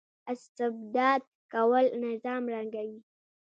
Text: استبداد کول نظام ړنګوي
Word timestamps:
استبداد 0.31 1.21
کول 1.53 1.85
نظام 2.05 2.43
ړنګوي 2.53 2.99